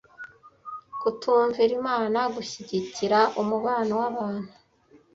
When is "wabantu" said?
4.01-4.51